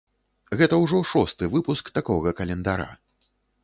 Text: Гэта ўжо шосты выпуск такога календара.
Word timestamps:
Гэта 0.61 0.79
ўжо 0.85 1.03
шосты 1.11 1.51
выпуск 1.55 1.95
такога 2.01 2.29
календара. 2.43 2.93